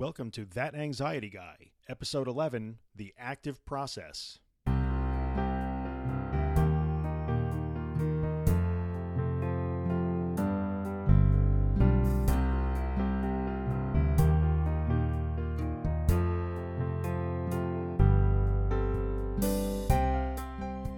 Welcome 0.00 0.30
to 0.30 0.46
That 0.54 0.74
Anxiety 0.74 1.28
Guy, 1.28 1.72
Episode 1.86 2.26
11 2.26 2.78
The 2.96 3.12
Active 3.18 3.62
Process. 3.66 4.38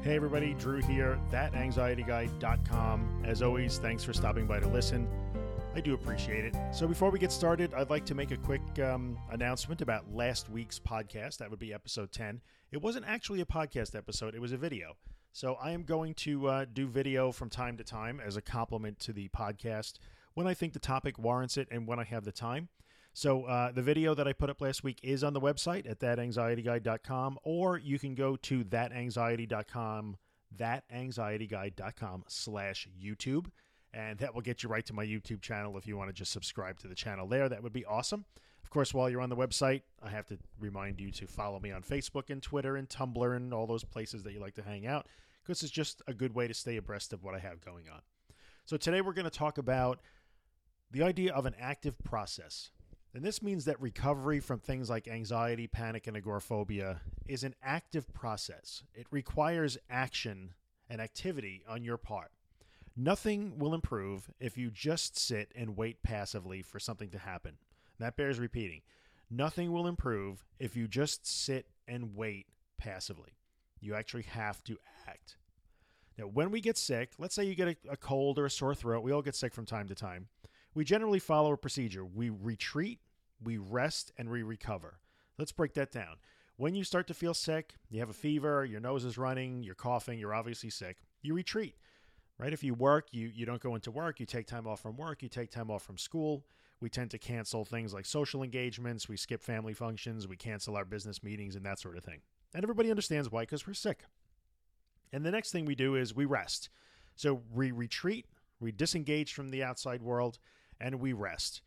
Hey 0.05 0.15
everybody, 0.15 0.55
Drew 0.55 0.81
here, 0.81 1.19
thatanxietyguy.com. 1.33 3.25
As 3.27 3.43
always, 3.43 3.79
thanks 3.79 4.05
for 4.05 4.13
stopping 4.13 4.47
by 4.47 4.61
to 4.61 4.69
listen. 4.69 5.09
I 5.75 5.81
do 5.81 5.95
appreciate 5.95 6.45
it. 6.45 6.55
So 6.71 6.87
before 6.87 7.11
we 7.11 7.19
get 7.19 7.33
started, 7.33 7.73
I'd 7.73 7.89
like 7.89 8.05
to 8.07 8.15
make 8.15 8.31
a 8.31 8.37
quick 8.37 8.61
um, 8.79 9.19
announcement 9.31 9.81
about 9.81 10.13
last 10.13 10.51
week's 10.51 10.79
podcast. 10.79 11.39
That 11.39 11.51
would 11.51 11.59
be 11.59 11.73
episode 11.73 12.13
10. 12.13 12.43
It 12.73 12.83
wasn't 12.83 13.07
actually 13.09 13.41
a 13.41 13.47
podcast 13.47 13.97
episode, 13.97 14.35
it 14.35 14.41
was 14.41 14.53
a 14.53 14.59
video. 14.59 14.97
So 15.33 15.55
I 15.55 15.71
am 15.71 15.85
going 15.85 16.13
to 16.15 16.47
uh, 16.47 16.65
do 16.71 16.87
video 16.87 17.33
from 17.33 17.49
time 17.49 17.79
to 17.79 17.85
time 17.85 18.21
as 18.21 18.37
a 18.37 18.43
complement 18.43 18.99
to 19.01 19.15
the 19.15 19.29
podcast 19.29 19.95
when 20.35 20.47
I 20.47 20.53
think 20.53 20.75
the 20.75 20.79
topic 20.79 21.19
warrants 21.19 21.57
it 21.57 21.69
and 21.71 21.87
when 21.87 21.99
I 21.99 22.05
have 22.05 22.25
the 22.25 22.33
time. 22.33 22.69
So 23.15 23.45
uh, 23.45 23.73
the 23.73 23.83
video 23.83 24.15
that 24.15 24.29
I 24.29 24.35
put 24.35 24.51
up 24.51 24.61
last 24.61 24.85
week 24.85 24.99
is 25.03 25.25
on 25.25 25.33
the 25.33 25.41
website 25.41 25.89
at 25.91 26.01
thatanxietyguy.com, 26.01 27.39
or 27.45 27.79
you 27.79 27.99
can 27.99 28.15
go 28.15 28.37
to 28.37 28.65
thatanxiety.com, 28.65 30.17
thatanxietyguy.com 30.57 32.25
slash 32.29 32.89
YouTube, 33.03 33.47
and 33.95 34.19
that 34.19 34.35
will 34.35 34.43
get 34.43 34.63
you 34.63 34.69
right 34.69 34.85
to 34.87 34.93
my 34.93 35.05
YouTube 35.05 35.41
channel 35.41 35.77
if 35.77 35.87
you 35.87 35.97
want 35.97 36.09
to 36.09 36.15
just 36.15 36.33
subscribe 36.33 36.79
to 36.79 36.89
the 36.89 36.95
channel 36.95 37.27
there. 37.27 37.49
That 37.49 37.63
would 37.63 37.73
be 37.73 37.85
awesome. 37.85 38.25
Of 38.63 38.71
course, 38.71 38.95
while 38.95 39.11
you're 39.11 39.21
on 39.21 39.29
the 39.29 39.37
website, 39.37 39.83
I 40.03 40.09
have 40.09 40.27
to 40.29 40.39
remind 40.59 41.01
you 41.01 41.11
to 41.11 41.27
follow 41.27 41.61
me 41.61 41.73
on 41.73 41.83
Facebook 41.83 42.31
and 42.31 42.43
Twitter 42.43 42.77
and 42.77 42.89
Tumblr 42.89 43.37
and 43.37 43.53
all 43.53 43.67
those 43.67 43.85
places 43.85 44.23
that 44.23 44.33
you 44.33 44.41
like 44.41 44.55
to 44.55 44.63
hang 44.63 44.87
out, 44.87 45.07
because 45.43 45.63
it's 45.63 45.73
just 45.73 46.01
a 46.07 46.15
good 46.15 46.35
way 46.35 46.49
to 46.49 46.55
stay 46.55 46.77
abreast 46.77 47.13
of 47.13 47.23
what 47.23 47.35
I 47.35 47.39
have 47.39 47.65
going 47.65 47.85
on. 47.93 48.01
So 48.65 48.77
today 48.77 49.01
we're 49.01 49.13
going 49.13 49.25
to 49.25 49.31
talk 49.31 49.59
about 49.59 50.01
the 50.91 51.03
idea 51.03 51.35
of 51.35 51.45
an 51.45 51.55
active 51.61 51.99
process. 52.03 52.71
And 53.15 53.23
this 53.23 53.43
means 53.43 53.67
that 53.67 53.79
recovery 53.79 54.41
from 54.41 54.59
things 54.59 54.89
like 54.89 55.07
anxiety, 55.07 55.67
panic, 55.67 56.07
and 56.07 56.17
agoraphobia 56.17 57.03
is 57.27 57.45
an 57.45 57.55
active 57.63 58.11
process. 58.15 58.85
It 58.95 59.07
requires 59.11 59.77
action 59.91 60.55
and 60.89 60.99
activity 60.99 61.63
on 61.69 61.85
your 61.85 61.99
part. 61.99 62.31
Nothing 62.97 63.59
will 63.59 63.75
improve 63.75 64.31
if 64.39 64.59
you 64.59 64.71
just 64.71 65.19
sit 65.19 65.53
and 65.55 65.77
wait 65.77 66.03
passively 66.03 66.63
for 66.63 66.79
something 66.79 67.11
to 67.11 67.19
happen. 67.19 67.57
that 67.99 68.17
bears 68.17 68.39
repeating. 68.39 68.83
Nothing 69.31 69.73
will 69.73 69.87
improve 69.87 70.45
if 70.59 70.77
you 70.77 70.89
just 70.89 71.27
sit 71.27 71.67
and 71.89 72.15
wait 72.15 72.47
passively. 72.79 73.37
You 73.81 73.95
actually 73.95 74.25
have 74.25 74.63
to 74.65 74.77
act. 75.09 75.37
Now, 76.19 76.25
when 76.25 76.51
we 76.51 76.61
get 76.61 76.77
sick, 76.77 77.13
let's 77.19 77.35
say 77.35 77.45
you 77.45 77.55
get 77.55 77.69
a, 77.69 77.77
a 77.93 77.97
cold 77.97 78.39
or 78.39 78.45
a 78.45 78.51
sore 78.51 78.75
throat, 78.75 79.03
we 79.03 79.13
all 79.13 79.23
get 79.23 79.35
sick 79.35 79.55
from 79.55 79.65
time 79.65 79.89
to 79.89 79.95
time 79.95 80.29
we 80.75 80.85
generally 80.85 81.19
follow 81.19 81.53
a 81.53 81.57
procedure. 81.57 82.05
We 82.05 82.31
retreat, 82.31 83.01
we 83.43 83.59
rest, 83.59 84.13
and 84.17 84.29
we 84.31 84.43
recover. 84.43 84.99
Let's 85.39 85.53
break 85.53 85.75
that 85.75 85.93
down. 85.93 86.17
When 86.57 86.75
you 86.75 86.85
start 86.85 87.07
to 87.09 87.15
feel 87.15 87.35
sick, 87.35 87.75
you 87.91 88.01
have 88.01 88.11
a 88.11 88.15
fever, 88.15 88.65
your 88.65 88.81
nose 88.81 89.05
is 89.05 89.19
running, 89.19 89.63
you're 89.63 89.75
coughing, 89.75 90.19
you're 90.19 90.35
obviously 90.35 90.71
sick, 90.71 90.99
you 91.23 91.35
retreat. 91.35 91.77
Right? 92.39 92.53
If 92.53 92.65
you 92.65 92.75
work, 92.75 93.09
you, 93.13 93.31
you 93.33 93.47
don't 93.47 93.61
go 93.61 93.75
into 93.75 93.91
work, 93.91 94.19
you 94.19 94.27
take 94.27 94.47
time 94.47 94.67
off 94.67 94.81
from 94.81 94.97
work, 94.97 95.23
you 95.23 95.29
take 95.29 95.51
time 95.51 95.71
off 95.71 95.83
from 95.83 95.97
school. 95.97 96.45
We 96.83 96.91
tend 96.91 97.13
to 97.13 97.19
cancel 97.19 97.65
things 97.65 97.95
like 97.95 98.05
social 98.05 98.43
engagements, 98.43 99.09
we 99.09 99.17
skip 99.17 99.41
family 99.41 99.73
functions, 99.73 100.27
we 100.27 100.37
cancel 100.37 100.77
our 100.77 100.85
business 100.85 101.23
meetings, 101.23 101.55
and 101.55 101.65
that 101.65 101.79
sort 101.79 101.97
of 101.97 102.03
thing. 102.03 102.21
And 102.53 102.65
everybody 102.65 102.91
understands 102.91 103.31
why, 103.31 103.43
because 103.43 103.65
we're 103.69 103.75
sick. 103.75 104.01
And 105.13 105.25
the 105.25 105.31
next 105.31 105.53
thing 105.53 105.65
we 105.65 105.77
do 105.77 105.95
is 105.95 106.13
we 106.13 106.25
rest. 106.25 106.71
So 107.15 107.43
we 107.55 107.71
retreat, 107.71 108.27
we 108.59 108.73
disengage 108.73 109.33
from 109.33 109.51
the 109.51 109.63
outside 109.63 110.03
world, 110.03 110.41
and 110.81 110.97
we 110.97 111.13
rest. 111.13 111.63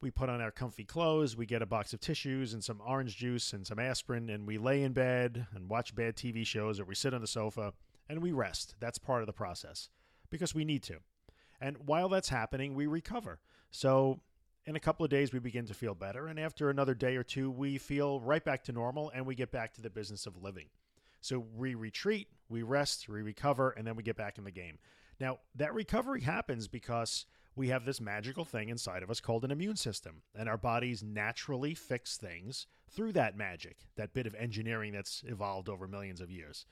We 0.00 0.10
put 0.10 0.28
on 0.28 0.40
our 0.40 0.50
comfy 0.50 0.84
clothes, 0.84 1.36
we 1.36 1.46
get 1.46 1.62
a 1.62 1.66
box 1.66 1.92
of 1.92 2.00
tissues 2.00 2.52
and 2.52 2.64
some 2.64 2.80
orange 2.84 3.16
juice 3.16 3.52
and 3.52 3.64
some 3.64 3.78
aspirin, 3.78 4.28
and 4.28 4.44
we 4.44 4.58
lay 4.58 4.82
in 4.82 4.92
bed 4.92 5.46
and 5.54 5.68
watch 5.68 5.94
bad 5.94 6.16
TV 6.16 6.44
shows 6.44 6.80
or 6.80 6.84
we 6.84 6.96
sit 6.96 7.14
on 7.14 7.20
the 7.20 7.28
sofa 7.28 7.72
and 8.08 8.20
we 8.20 8.32
rest. 8.32 8.74
That's 8.80 8.98
part 8.98 9.22
of 9.22 9.26
the 9.26 9.32
process 9.32 9.88
because 10.30 10.54
we 10.54 10.64
need 10.64 10.82
to. 10.84 10.98
And 11.60 11.76
while 11.86 12.08
that's 12.08 12.28
happening, 12.28 12.74
we 12.74 12.86
recover. 12.86 13.40
So 13.70 14.20
in 14.64 14.76
a 14.76 14.80
couple 14.80 15.04
of 15.04 15.10
days, 15.10 15.32
we 15.32 15.38
begin 15.38 15.66
to 15.66 15.74
feel 15.74 15.94
better. 15.94 16.28
And 16.28 16.38
after 16.38 16.70
another 16.70 16.94
day 16.94 17.16
or 17.16 17.24
two, 17.24 17.50
we 17.50 17.78
feel 17.78 18.20
right 18.20 18.44
back 18.44 18.64
to 18.64 18.72
normal 18.72 19.10
and 19.14 19.26
we 19.26 19.34
get 19.34 19.50
back 19.50 19.74
to 19.74 19.82
the 19.82 19.90
business 19.90 20.26
of 20.26 20.42
living. 20.42 20.66
So 21.20 21.44
we 21.56 21.74
retreat, 21.74 22.28
we 22.48 22.62
rest, 22.62 23.08
we 23.08 23.22
recover, 23.22 23.70
and 23.70 23.86
then 23.86 23.96
we 23.96 24.02
get 24.02 24.16
back 24.16 24.38
in 24.38 24.44
the 24.44 24.50
game. 24.50 24.78
Now, 25.20 25.38
that 25.56 25.74
recovery 25.74 26.20
happens 26.20 26.68
because 26.68 27.26
we 27.56 27.68
have 27.68 27.84
this 27.84 28.00
magical 28.00 28.44
thing 28.44 28.68
inside 28.68 29.02
of 29.02 29.10
us 29.10 29.20
called 29.20 29.44
an 29.44 29.50
immune 29.50 29.74
system, 29.74 30.22
and 30.34 30.48
our 30.48 30.56
bodies 30.56 31.02
naturally 31.02 31.74
fix 31.74 32.16
things 32.16 32.68
through 32.88 33.12
that 33.12 33.36
magic, 33.36 33.78
that 33.96 34.14
bit 34.14 34.26
of 34.26 34.34
engineering 34.36 34.92
that's 34.92 35.24
evolved 35.26 35.68
over 35.68 35.88
millions 35.88 36.20
of 36.20 36.30
years. 36.30 36.66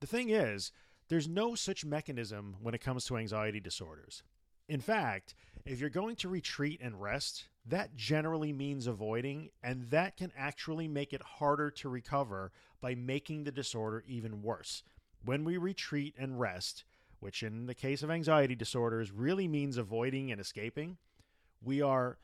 The 0.00 0.06
thing 0.06 0.28
is, 0.28 0.70
there's 1.08 1.28
no 1.28 1.54
such 1.54 1.84
mechanism 1.84 2.56
when 2.60 2.74
it 2.74 2.80
comes 2.80 3.04
to 3.06 3.16
anxiety 3.16 3.60
disorders. 3.60 4.22
In 4.68 4.80
fact, 4.80 5.34
if 5.64 5.80
you're 5.80 5.90
going 5.90 6.16
to 6.16 6.28
retreat 6.28 6.80
and 6.82 7.00
rest, 7.00 7.46
that 7.66 7.96
generally 7.96 8.52
means 8.52 8.86
avoiding, 8.86 9.50
and 9.62 9.90
that 9.90 10.16
can 10.16 10.32
actually 10.36 10.88
make 10.88 11.12
it 11.12 11.22
harder 11.22 11.70
to 11.70 11.88
recover 11.88 12.52
by 12.80 12.94
making 12.94 13.44
the 13.44 13.52
disorder 13.52 14.04
even 14.06 14.42
worse. 14.42 14.82
When 15.24 15.44
we 15.44 15.56
retreat 15.56 16.14
and 16.18 16.38
rest, 16.38 16.84
which 17.20 17.42
in 17.42 17.66
the 17.66 17.74
case 17.74 18.02
of 18.02 18.10
anxiety 18.10 18.54
disorders 18.54 19.10
really 19.10 19.48
means 19.48 19.76
avoiding 19.76 20.30
and 20.30 20.40
escaping, 20.40 20.98
we 21.62 21.82
are 21.82 22.18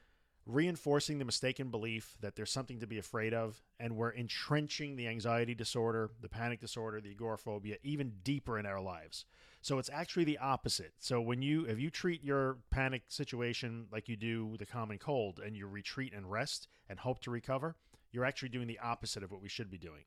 reinforcing 0.47 1.19
the 1.19 1.25
mistaken 1.25 1.71
belief 1.71 2.17
that 2.21 2.37
there's 2.37 2.51
something 2.51 2.81
to 2.81 2.87
be 2.87 2.99
afraid 2.99 3.33
of, 3.33 3.63
and 3.81 3.97
we're 3.97 4.13
entrenching 4.13 4.97
the 4.97 5.09
anxiety 5.09 5.55
disorder, 5.55 6.11
the 6.21 6.29
panic 6.29 6.61
disorder, 6.61 7.01
the 7.01 7.11
agoraphobia 7.11 7.77
even 7.83 8.13
deeper 8.23 8.59
in 8.59 8.67
our 8.67 8.81
lives. 8.81 9.25
So 9.63 9.79
it's 9.79 9.91
actually 9.91 10.25
the 10.25 10.39
opposite. 10.39 10.93
So 10.99 11.21
when 11.21 11.41
you 11.41 11.65
if 11.65 11.81
you 11.81 11.89
treat 11.89 12.23
your 12.23 12.59
panic 12.71 13.05
situation 13.09 13.87
like 13.91 14.09
you 14.09 14.17
do 14.17 14.57
the 14.59 14.67
common 14.67 14.99
cold 14.99 15.41
and 15.45 15.57
you 15.57 15.67
retreat 15.67 16.13
and 16.15 16.31
rest 16.31 16.69
and 16.89 16.99
hope 16.99 17.21
to 17.23 17.31
recover, 17.31 17.75
you're 18.13 18.27
actually 18.27 18.51
doing 18.51 18.67
the 18.67 18.79
opposite 18.79 19.23
of 19.23 19.31
what 19.31 19.41
we 19.41 19.49
should 19.49 19.71
be 19.71 19.79
doing. 19.79 20.05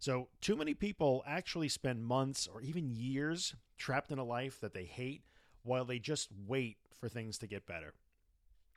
So, 0.00 0.26
too 0.40 0.56
many 0.56 0.74
people 0.74 1.22
actually 1.28 1.68
spend 1.68 2.04
months 2.04 2.48
or 2.52 2.60
even 2.60 2.90
years 2.90 3.54
trapped 3.78 4.10
in 4.10 4.18
a 4.18 4.24
life 4.24 4.58
that 4.60 4.74
they 4.74 4.84
hate 4.84 5.22
while 5.62 5.84
they 5.84 6.00
just 6.00 6.28
wait 6.48 6.76
for 6.98 7.08
things 7.08 7.38
to 7.38 7.46
get 7.46 7.66
better. 7.66 7.94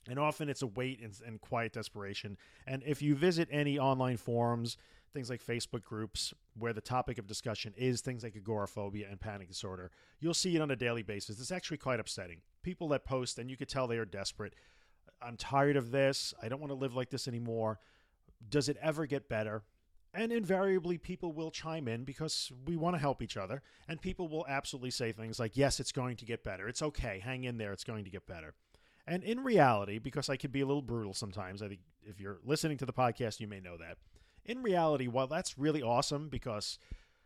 And 0.09 0.19
often 0.19 0.49
it's 0.49 0.61
a 0.61 0.67
wait 0.67 1.01
and, 1.01 1.13
and, 1.25 1.41
quiet 1.41 1.73
desperation. 1.73 2.37
And 2.67 2.83
if 2.85 3.01
you 3.01 3.15
visit 3.15 3.47
any 3.51 3.79
online 3.79 4.17
forums, 4.17 4.77
things 5.13 5.29
like 5.29 5.43
Facebook 5.43 5.83
groups, 5.83 6.33
where 6.57 6.73
the 6.73 6.81
topic 6.81 7.17
of 7.17 7.25
discussion 7.25 7.73
is 7.75 8.01
things 8.01 8.23
like 8.23 8.35
agoraphobia 8.35 9.07
and 9.09 9.19
panic 9.19 9.47
disorder, 9.47 9.89
you'll 10.19 10.33
see 10.33 10.55
it 10.55 10.61
on 10.61 10.69
a 10.69 10.75
daily 10.75 11.01
basis. 11.01 11.39
It's 11.39 11.51
actually 11.51 11.77
quite 11.77 11.99
upsetting. 11.99 12.41
People 12.61 12.87
that 12.89 13.05
post, 13.05 13.39
and 13.39 13.49
you 13.49 13.57
could 13.57 13.69
tell 13.69 13.87
they 13.87 13.97
are 13.97 14.05
desperate. 14.05 14.53
I'm 15.21 15.37
tired 15.37 15.77
of 15.77 15.91
this. 15.91 16.33
I 16.41 16.49
don't 16.49 16.59
want 16.59 16.71
to 16.71 16.75
live 16.77 16.95
like 16.95 17.09
this 17.09 17.27
anymore. 17.27 17.79
Does 18.47 18.69
it 18.69 18.77
ever 18.81 19.07
get 19.07 19.27
better? 19.27 19.63
And 20.13 20.31
invariably, 20.31 20.97
people 20.97 21.33
will 21.33 21.51
chime 21.51 21.87
in 21.87 22.05
because 22.05 22.51
we 22.65 22.77
want 22.77 22.95
to 22.95 22.99
help 22.99 23.21
each 23.21 23.35
other. 23.35 23.61
And 23.87 24.01
people 24.01 24.29
will 24.29 24.45
absolutely 24.47 24.91
say 24.91 25.11
things 25.11 25.39
like, 25.39 25.57
Yes, 25.57 25.79
it's 25.79 25.91
going 25.91 26.15
to 26.17 26.25
get 26.25 26.43
better. 26.43 26.67
It's 26.69 26.81
okay. 26.81 27.19
Hang 27.23 27.43
in 27.43 27.57
there. 27.57 27.73
It's 27.73 27.83
going 27.83 28.05
to 28.05 28.09
get 28.09 28.25
better. 28.25 28.53
And 29.07 29.23
in 29.23 29.43
reality, 29.43 29.99
because 29.99 30.29
I 30.29 30.35
could 30.35 30.51
be 30.51 30.61
a 30.61 30.65
little 30.65 30.81
brutal 30.81 31.13
sometimes, 31.13 31.61
I 31.61 31.67
think 31.67 31.81
if 32.03 32.19
you're 32.19 32.39
listening 32.43 32.77
to 32.77 32.85
the 32.85 32.93
podcast, 32.93 33.39
you 33.39 33.47
may 33.47 33.59
know 33.59 33.77
that. 33.77 33.97
In 34.45 34.63
reality, 34.63 35.07
while 35.07 35.27
that's 35.27 35.57
really 35.57 35.81
awesome 35.81 36.29
because 36.29 36.79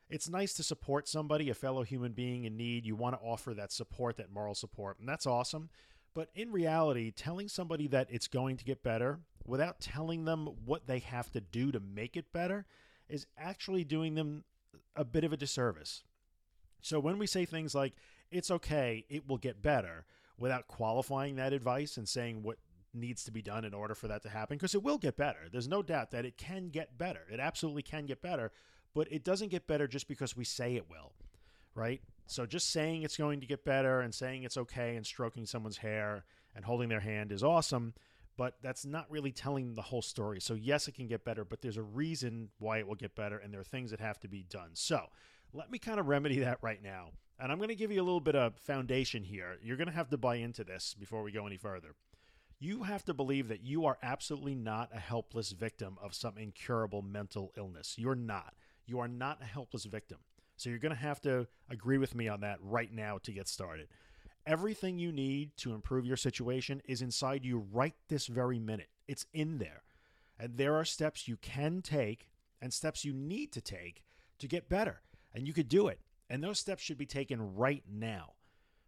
it's 0.09 0.27
nice 0.27 0.53
to 0.55 0.63
support 0.63 1.07
somebody, 1.07 1.49
a 1.49 1.53
fellow 1.53 1.83
human 1.83 2.13
being 2.13 2.43
in 2.43 2.57
need, 2.57 2.85
you 2.85 2.95
want 2.95 3.15
to 3.15 3.25
offer 3.25 3.53
that 3.53 3.71
support, 3.71 4.17
that 4.17 4.31
moral 4.31 4.55
support, 4.55 4.99
and 4.99 5.07
that's 5.07 5.27
awesome. 5.27 5.69
But 6.13 6.29
in 6.33 6.51
reality, 6.51 7.11
telling 7.11 7.47
somebody 7.47 7.87
that 7.87 8.07
it's 8.09 8.27
going 8.27 8.57
to 8.57 8.65
get 8.65 8.83
better 8.83 9.19
without 9.45 9.79
telling 9.79 10.25
them 10.25 10.47
what 10.65 10.87
they 10.87 10.99
have 10.99 11.31
to 11.31 11.41
do 11.41 11.71
to 11.71 11.79
make 11.79 12.17
it 12.17 12.33
better 12.33 12.65
is 13.07 13.25
actually 13.37 13.83
doing 13.83 14.15
them 14.15 14.43
a 14.95 15.05
bit 15.05 15.23
of 15.23 15.31
a 15.31 15.37
disservice. 15.37 16.03
So 16.81 16.99
when 16.99 17.19
we 17.19 17.27
say 17.27 17.45
things 17.45 17.75
like, 17.75 17.93
it's 18.31 18.51
okay, 18.51 19.05
it 19.09 19.27
will 19.27 19.37
get 19.37 19.61
better, 19.61 20.05
without 20.39 20.67
qualifying 20.67 21.35
that 21.35 21.53
advice 21.53 21.97
and 21.97 22.07
saying 22.07 22.41
what 22.41 22.57
needs 22.93 23.23
to 23.25 23.31
be 23.31 23.41
done 23.41 23.65
in 23.65 23.73
order 23.73 23.93
for 23.93 24.07
that 24.07 24.23
to 24.23 24.29
happen, 24.29 24.57
because 24.57 24.73
it 24.73 24.83
will 24.83 24.97
get 24.97 25.17
better. 25.17 25.47
There's 25.51 25.67
no 25.67 25.83
doubt 25.83 26.11
that 26.11 26.25
it 26.25 26.37
can 26.37 26.69
get 26.69 26.97
better. 26.97 27.21
It 27.31 27.39
absolutely 27.39 27.83
can 27.83 28.05
get 28.05 28.21
better, 28.21 28.51
but 28.95 29.11
it 29.11 29.23
doesn't 29.23 29.49
get 29.49 29.67
better 29.67 29.87
just 29.87 30.07
because 30.07 30.35
we 30.35 30.43
say 30.43 30.75
it 30.75 30.89
will, 30.89 31.13
right? 31.75 32.01
So 32.25 32.45
just 32.45 32.71
saying 32.71 33.03
it's 33.03 33.17
going 33.17 33.41
to 33.41 33.47
get 33.47 33.63
better 33.63 34.01
and 34.01 34.13
saying 34.13 34.43
it's 34.43 34.57
okay 34.57 34.95
and 34.95 35.05
stroking 35.05 35.45
someone's 35.45 35.77
hair 35.77 36.25
and 36.55 36.65
holding 36.65 36.89
their 36.89 36.99
hand 36.99 37.31
is 37.31 37.43
awesome, 37.43 37.93
but 38.37 38.55
that's 38.61 38.85
not 38.85 39.09
really 39.11 39.31
telling 39.31 39.75
the 39.75 39.81
whole 39.81 40.01
story. 40.01 40.39
So, 40.39 40.53
yes, 40.53 40.87
it 40.87 40.95
can 40.95 41.07
get 41.07 41.25
better, 41.25 41.43
but 41.43 41.61
there's 41.61 41.77
a 41.77 41.83
reason 41.83 42.49
why 42.57 42.79
it 42.79 42.87
will 42.87 42.95
get 42.95 43.15
better, 43.15 43.37
and 43.37 43.53
there 43.53 43.61
are 43.61 43.65
things 43.65 43.91
that 43.91 43.99
have 43.99 44.19
to 44.21 44.27
be 44.27 44.43
done. 44.49 44.69
So, 44.73 45.07
let 45.53 45.69
me 45.69 45.77
kind 45.77 45.99
of 45.99 46.07
remedy 46.07 46.39
that 46.39 46.59
right 46.61 46.81
now. 46.81 47.09
And 47.39 47.51
I'm 47.51 47.57
going 47.57 47.69
to 47.69 47.75
give 47.75 47.91
you 47.91 48.01
a 48.01 48.03
little 48.03 48.19
bit 48.19 48.35
of 48.35 48.57
foundation 48.57 49.23
here. 49.23 49.57
You're 49.63 49.77
going 49.77 49.87
to 49.87 49.93
have 49.93 50.09
to 50.09 50.17
buy 50.17 50.35
into 50.35 50.65
this 50.65 50.93
before 50.99 51.23
we 51.23 51.31
go 51.31 51.47
any 51.47 51.55
further. 51.55 51.95
You 52.59 52.83
have 52.83 53.05
to 53.05 53.13
believe 53.13 53.47
that 53.47 53.63
you 53.63 53.85
are 53.85 53.97
absolutely 54.03 54.55
not 54.55 54.89
a 54.93 54.99
helpless 54.99 55.51
victim 55.51 55.97
of 56.03 56.13
some 56.13 56.37
incurable 56.37 57.01
mental 57.01 57.53
illness. 57.57 57.95
You're 57.97 58.15
not. 58.15 58.55
You 58.85 58.99
are 58.99 59.07
not 59.07 59.41
a 59.41 59.45
helpless 59.45 59.85
victim. 59.85 60.17
So 60.57 60.69
you're 60.69 60.79
going 60.79 60.93
to 60.93 61.01
have 61.01 61.21
to 61.21 61.47
agree 61.69 61.97
with 61.97 62.13
me 62.13 62.27
on 62.27 62.41
that 62.41 62.57
right 62.61 62.91
now 62.91 63.17
to 63.19 63.31
get 63.31 63.47
started. 63.47 63.87
Everything 64.45 64.99
you 64.99 65.13
need 65.13 65.55
to 65.57 65.73
improve 65.73 66.05
your 66.05 66.17
situation 66.17 66.81
is 66.83 67.01
inside 67.01 67.45
you 67.45 67.65
right 67.71 67.95
this 68.09 68.27
very 68.27 68.59
minute. 68.59 68.89
It's 69.07 69.25
in 69.33 69.59
there. 69.59 69.83
And 70.37 70.57
there 70.57 70.75
are 70.75 70.83
steps 70.83 71.29
you 71.29 71.37
can 71.37 71.81
take 71.81 72.27
and 72.61 72.73
steps 72.73 73.05
you 73.05 73.13
need 73.13 73.53
to 73.53 73.61
take 73.61 74.03
to 74.39 74.47
get 74.47 74.67
better. 74.67 75.01
And 75.33 75.47
you 75.47 75.53
could 75.53 75.69
do 75.69 75.87
it. 75.87 75.99
And 76.29 76.43
those 76.43 76.59
steps 76.59 76.83
should 76.83 76.97
be 76.97 77.05
taken 77.05 77.55
right 77.55 77.83
now. 77.89 78.33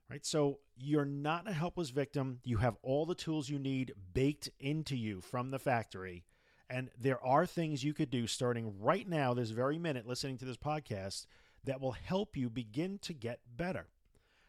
Right? 0.09 0.25
So 0.25 0.59
you're 0.77 1.05
not 1.05 1.49
a 1.49 1.53
helpless 1.53 1.89
victim. 1.89 2.39
You 2.43 2.57
have 2.57 2.75
all 2.83 3.05
the 3.05 3.15
tools 3.15 3.49
you 3.49 3.57
need 3.57 3.93
baked 4.13 4.49
into 4.59 4.97
you 4.97 5.21
from 5.21 5.51
the 5.51 5.59
factory. 5.59 6.25
And 6.69 6.89
there 6.99 7.23
are 7.23 7.45
things 7.45 7.83
you 7.83 7.93
could 7.93 8.09
do 8.09 8.27
starting 8.27 8.73
right 8.79 9.07
now, 9.07 9.33
this 9.33 9.51
very 9.51 9.79
minute, 9.79 10.07
listening 10.07 10.38
to 10.39 10.45
this 10.45 10.57
podcast, 10.57 11.25
that 11.63 11.79
will 11.79 11.91
help 11.91 12.35
you 12.35 12.49
begin 12.49 12.99
to 13.03 13.13
get 13.13 13.39
better. 13.55 13.87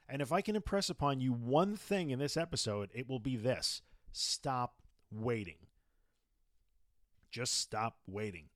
And 0.09 0.21
if 0.21 0.33
I 0.33 0.41
can 0.41 0.57
impress 0.57 0.91
upon 0.91 1.21
you 1.21 1.33
one 1.33 1.77
thing 1.77 2.11
in 2.11 2.19
this 2.19 2.37
episode, 2.37 2.91
it 2.93 3.09
will 3.09 3.19
be 3.19 3.37
this 3.37 3.83
stop 4.13 4.83
waiting. 5.11 5.57
Just 7.31 7.59
stop 7.59 7.99
waiting. 8.07 8.47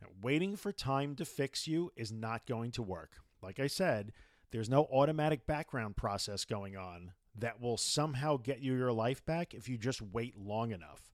Now, 0.00 0.08
waiting 0.20 0.56
for 0.56 0.72
time 0.72 1.14
to 1.16 1.24
fix 1.24 1.66
you 1.66 1.92
is 1.96 2.12
not 2.12 2.46
going 2.46 2.70
to 2.72 2.82
work. 2.82 3.12
Like 3.42 3.60
I 3.60 3.66
said, 3.66 4.12
there's 4.50 4.68
no 4.68 4.84
automatic 4.84 5.46
background 5.46 5.96
process 5.96 6.44
going 6.44 6.76
on 6.76 7.12
that 7.38 7.60
will 7.60 7.76
somehow 7.76 8.36
get 8.36 8.60
you 8.60 8.74
your 8.74 8.92
life 8.92 9.24
back 9.24 9.54
if 9.54 9.68
you 9.68 9.78
just 9.78 10.02
wait 10.02 10.36
long 10.36 10.72
enough. 10.72 11.10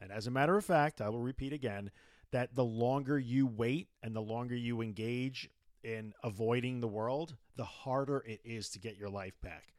And 0.00 0.12
as 0.12 0.26
a 0.26 0.30
matter 0.30 0.56
of 0.56 0.64
fact, 0.64 1.00
I 1.00 1.08
will 1.08 1.20
repeat 1.20 1.52
again 1.52 1.90
that 2.30 2.54
the 2.54 2.64
longer 2.64 3.18
you 3.18 3.46
wait 3.46 3.88
and 4.02 4.14
the 4.14 4.20
longer 4.20 4.54
you 4.54 4.82
engage 4.82 5.48
in 5.82 6.12
avoiding 6.22 6.80
the 6.80 6.88
world, 6.88 7.36
the 7.56 7.64
harder 7.64 8.18
it 8.26 8.40
is 8.44 8.68
to 8.70 8.78
get 8.78 8.96
your 8.96 9.08
life 9.08 9.40
back. 9.40 9.74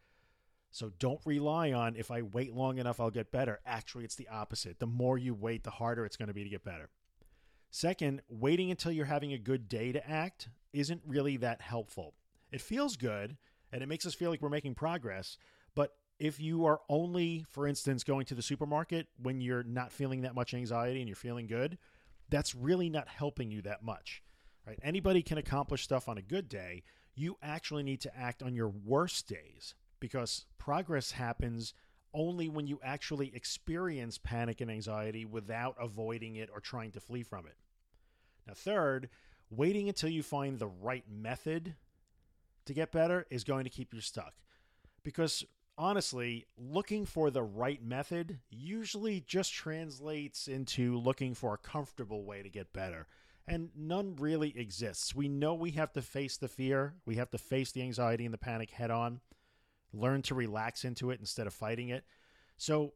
So 0.71 0.91
don't 0.99 1.21
rely 1.25 1.71
on 1.71 1.95
if 1.95 2.11
I 2.11 2.21
wait 2.21 2.53
long 2.53 2.79
enough, 2.79 2.99
I'll 2.99 3.09
get 3.09 3.31
better. 3.31 3.59
Actually, 3.65 4.03
it's 4.03 4.15
the 4.15 4.27
opposite. 4.27 4.79
The 4.79 4.87
more 4.87 5.17
you 5.17 5.33
wait, 5.33 5.63
the 5.63 5.69
harder 5.69 6.05
it's 6.05 6.17
going 6.17 6.27
to 6.27 6.33
be 6.33 6.43
to 6.43 6.49
get 6.49 6.63
better. 6.65 6.89
Second, 7.75 8.21
waiting 8.29 8.71
until 8.71 8.93
you're 8.93 9.03
having 9.03 9.33
a 9.33 9.37
good 9.37 9.67
day 9.67 9.91
to 9.91 10.09
act 10.09 10.47
isn't 10.71 11.01
really 11.05 11.35
that 11.35 11.59
helpful. 11.59 12.13
It 12.49 12.61
feels 12.61 12.95
good 12.95 13.35
and 13.69 13.83
it 13.83 13.87
makes 13.87 14.05
us 14.05 14.13
feel 14.13 14.29
like 14.29 14.41
we're 14.41 14.47
making 14.47 14.75
progress. 14.75 15.37
But 15.75 15.91
if 16.17 16.39
you 16.39 16.63
are 16.63 16.79
only, 16.87 17.43
for 17.49 17.67
instance, 17.67 18.05
going 18.05 18.27
to 18.27 18.33
the 18.33 18.41
supermarket 18.41 19.07
when 19.21 19.41
you're 19.41 19.61
not 19.61 19.91
feeling 19.91 20.21
that 20.21 20.35
much 20.35 20.53
anxiety 20.53 21.01
and 21.01 21.09
you're 21.09 21.17
feeling 21.17 21.47
good, 21.47 21.77
that's 22.29 22.55
really 22.55 22.89
not 22.89 23.09
helping 23.09 23.51
you 23.51 23.61
that 23.63 23.83
much. 23.83 24.23
Right? 24.65 24.79
Anybody 24.81 25.21
can 25.21 25.37
accomplish 25.37 25.83
stuff 25.83 26.07
on 26.07 26.17
a 26.17 26.21
good 26.21 26.47
day. 26.47 26.83
You 27.13 27.35
actually 27.43 27.83
need 27.83 27.99
to 28.01 28.17
act 28.17 28.41
on 28.41 28.55
your 28.55 28.69
worst 28.69 29.27
days 29.27 29.75
because 29.99 30.45
progress 30.57 31.11
happens 31.11 31.73
only 32.13 32.47
when 32.47 32.67
you 32.67 32.79
actually 32.81 33.35
experience 33.35 34.17
panic 34.17 34.61
and 34.61 34.71
anxiety 34.71 35.25
without 35.25 35.75
avoiding 35.77 36.37
it 36.37 36.49
or 36.53 36.61
trying 36.61 36.91
to 36.91 37.01
flee 37.01 37.21
from 37.21 37.45
it. 37.45 37.57
Now, 38.47 38.53
third, 38.53 39.09
waiting 39.49 39.87
until 39.87 40.09
you 40.09 40.23
find 40.23 40.59
the 40.59 40.67
right 40.67 41.05
method 41.09 41.75
to 42.65 42.73
get 42.73 42.91
better 42.91 43.25
is 43.29 43.43
going 43.43 43.63
to 43.63 43.69
keep 43.69 43.93
you 43.93 44.01
stuck. 44.01 44.33
Because 45.03 45.45
honestly, 45.77 46.45
looking 46.57 47.05
for 47.05 47.29
the 47.29 47.43
right 47.43 47.83
method 47.83 48.39
usually 48.49 49.21
just 49.21 49.53
translates 49.53 50.47
into 50.47 50.97
looking 50.97 51.33
for 51.33 51.53
a 51.53 51.57
comfortable 51.57 52.23
way 52.23 52.41
to 52.41 52.49
get 52.49 52.73
better. 52.73 53.07
And 53.47 53.69
none 53.75 54.15
really 54.15 54.57
exists. 54.57 55.13
We 55.13 55.27
know 55.27 55.53
we 55.53 55.71
have 55.71 55.93
to 55.93 56.01
face 56.01 56.37
the 56.37 56.47
fear, 56.47 56.95
we 57.05 57.15
have 57.15 57.29
to 57.31 57.37
face 57.37 57.71
the 57.71 57.83
anxiety 57.83 58.25
and 58.25 58.33
the 58.33 58.39
panic 58.39 58.71
head 58.71 58.89
on, 58.89 59.19
learn 59.93 60.23
to 60.23 60.35
relax 60.35 60.83
into 60.83 61.11
it 61.11 61.19
instead 61.19 61.45
of 61.45 61.53
fighting 61.53 61.89
it. 61.89 62.03
So, 62.57 62.93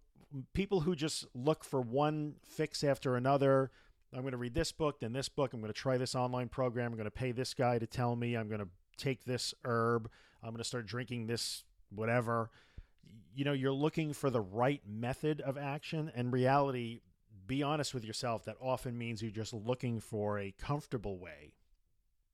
people 0.53 0.81
who 0.81 0.95
just 0.95 1.25
look 1.35 1.63
for 1.63 1.81
one 1.81 2.35
fix 2.43 2.83
after 2.83 3.15
another, 3.15 3.71
I'm 4.13 4.21
going 4.21 4.31
to 4.31 4.37
read 4.37 4.53
this 4.53 4.71
book, 4.71 4.99
then 4.99 5.13
this 5.13 5.29
book. 5.29 5.53
I'm 5.53 5.59
going 5.59 5.71
to 5.71 5.79
try 5.79 5.97
this 5.97 6.15
online 6.15 6.49
program. 6.49 6.91
I'm 6.91 6.97
going 6.97 7.05
to 7.05 7.11
pay 7.11 7.31
this 7.31 7.53
guy 7.53 7.77
to 7.77 7.85
tell 7.85 8.15
me. 8.15 8.35
I'm 8.35 8.47
going 8.47 8.61
to 8.61 8.69
take 8.97 9.23
this 9.23 9.53
herb. 9.63 10.09
I'm 10.43 10.49
going 10.49 10.57
to 10.57 10.63
start 10.63 10.87
drinking 10.87 11.27
this 11.27 11.63
whatever. 11.93 12.49
You 13.35 13.45
know, 13.45 13.53
you're 13.53 13.71
looking 13.71 14.13
for 14.13 14.29
the 14.29 14.41
right 14.41 14.81
method 14.87 15.41
of 15.41 15.57
action. 15.57 16.11
And 16.15 16.33
reality, 16.33 17.01
be 17.45 17.61
honest 17.63 17.93
with 17.93 18.03
yourself, 18.03 18.45
that 18.45 18.55
often 18.61 18.97
means 18.97 19.21
you're 19.21 19.31
just 19.31 19.53
looking 19.53 19.99
for 19.99 20.39
a 20.39 20.53
comfortable 20.57 21.17
way 21.17 21.53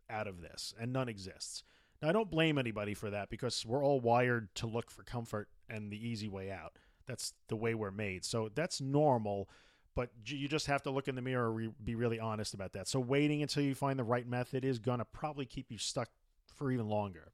out 0.10 0.28
of 0.28 0.42
this, 0.42 0.74
and 0.80 0.94
none 0.94 1.10
exists. 1.10 1.64
Now, 2.02 2.10
I 2.10 2.12
don't 2.12 2.30
blame 2.30 2.58
anybody 2.58 2.94
for 2.94 3.10
that 3.10 3.30
because 3.30 3.66
we're 3.66 3.84
all 3.84 4.00
wired 4.00 4.54
to 4.56 4.68
look 4.68 4.92
for 4.92 5.04
comfort 5.04 5.50
and 5.70 5.92
the 5.92 6.08
easy 6.08 6.28
way 6.28 6.52
out. 6.52 6.78
That's 7.08 7.34
the 7.48 7.56
way 7.56 7.74
we're 7.74 7.92
made. 7.92 8.26
So 8.26 8.50
that's 8.54 8.82
normal 8.82 9.50
but 9.96 10.10
you 10.26 10.48
just 10.48 10.68
have 10.68 10.84
to 10.84 10.92
look 10.92 11.08
in 11.08 11.16
the 11.16 11.22
mirror 11.22 11.58
and 11.58 11.74
be 11.84 11.96
really 11.96 12.20
honest 12.20 12.54
about 12.54 12.74
that. 12.74 12.88
So 12.88 13.00
waiting 13.00 13.42
until 13.42 13.64
you 13.64 13.74
find 13.74 13.98
the 13.98 14.04
right 14.04 14.28
method 14.28 14.66
is 14.66 14.78
going 14.78 15.00
to 15.00 15.06
probably 15.06 15.46
keep 15.46 15.72
you 15.72 15.78
stuck 15.78 16.10
for 16.54 16.72
even 16.72 16.88
longer. 16.88 17.32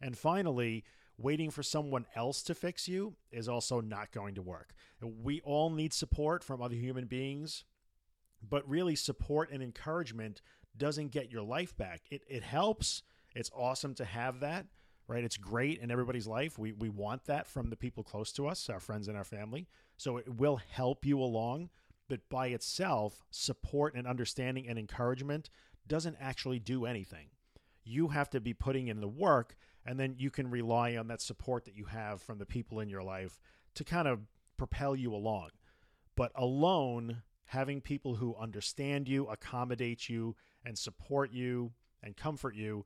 And 0.00 0.16
finally, 0.16 0.84
waiting 1.18 1.50
for 1.50 1.62
someone 1.62 2.06
else 2.14 2.42
to 2.44 2.54
fix 2.54 2.88
you 2.88 3.14
is 3.32 3.48
also 3.48 3.80
not 3.80 4.12
going 4.12 4.34
to 4.36 4.42
work. 4.42 4.74
We 5.00 5.40
all 5.42 5.70
need 5.70 5.92
support 5.92 6.44
from 6.44 6.62
other 6.62 6.74
human 6.76 7.06
beings, 7.06 7.64
but 8.48 8.68
really 8.68 8.96
support 8.96 9.50
and 9.50 9.62
encouragement 9.62 10.40
doesn't 10.76 11.10
get 11.10 11.30
your 11.30 11.42
life 11.42 11.76
back. 11.76 12.02
It 12.10 12.22
it 12.28 12.42
helps. 12.42 13.02
It's 13.34 13.50
awesome 13.54 13.94
to 13.94 14.04
have 14.04 14.40
that, 14.40 14.66
right? 15.08 15.24
It's 15.24 15.36
great 15.36 15.80
in 15.80 15.90
everybody's 15.90 16.26
life. 16.26 16.58
We 16.58 16.72
we 16.72 16.88
want 16.88 17.24
that 17.24 17.46
from 17.46 17.70
the 17.70 17.76
people 17.76 18.02
close 18.02 18.32
to 18.32 18.46
us, 18.48 18.68
our 18.68 18.80
friends 18.80 19.08
and 19.08 19.16
our 19.16 19.24
family. 19.24 19.68
So 19.96 20.16
it 20.16 20.28
will 20.28 20.56
help 20.56 21.04
you 21.06 21.20
along 21.20 21.70
but 22.08 22.28
by 22.28 22.48
itself, 22.48 23.22
support 23.30 23.94
and 23.94 24.06
understanding 24.06 24.68
and 24.68 24.78
encouragement 24.78 25.50
doesn't 25.86 26.16
actually 26.20 26.58
do 26.58 26.84
anything. 26.86 27.28
You 27.82 28.08
have 28.08 28.30
to 28.30 28.40
be 28.40 28.54
putting 28.54 28.88
in 28.88 29.00
the 29.00 29.08
work, 29.08 29.56
and 29.84 29.98
then 29.98 30.14
you 30.18 30.30
can 30.30 30.50
rely 30.50 30.96
on 30.96 31.08
that 31.08 31.20
support 31.20 31.64
that 31.64 31.76
you 31.76 31.84
have 31.86 32.22
from 32.22 32.38
the 32.38 32.46
people 32.46 32.80
in 32.80 32.88
your 32.88 33.02
life 33.02 33.40
to 33.74 33.84
kind 33.84 34.08
of 34.08 34.20
propel 34.56 34.96
you 34.96 35.14
along. 35.14 35.50
But 36.16 36.32
alone, 36.34 37.22
having 37.46 37.80
people 37.80 38.14
who 38.16 38.36
understand 38.36 39.08
you, 39.08 39.26
accommodate 39.26 40.08
you, 40.08 40.36
and 40.64 40.78
support 40.78 41.32
you 41.32 41.72
and 42.02 42.16
comfort 42.16 42.54
you 42.54 42.84